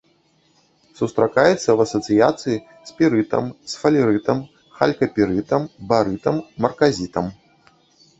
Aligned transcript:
Сустракаецца 0.99 1.57
ў 1.73 1.79
асацыяцыі 1.89 2.57
з 2.91 2.95
пірытам, 3.01 3.43
сфалерытам, 3.73 4.37
халькапірытам, 4.79 5.69
барытам, 5.93 6.41
марказітам. 6.67 7.25